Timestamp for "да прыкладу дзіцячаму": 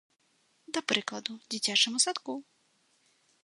0.77-1.97